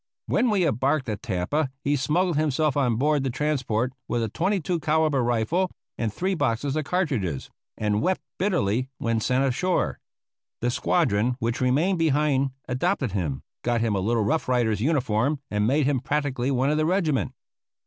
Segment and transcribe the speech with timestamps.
[0.25, 4.79] When we embarked at Tampa he smuggled himself on board the transport with a 22
[4.79, 9.99] calibre rifle and three boxes of cartridges, and wept bitterly when sent ashore.
[10.59, 15.67] The squadron which remained behind adopted him, got him a little Rough Rider's uniform, and
[15.67, 17.33] made him practically one of the regiment.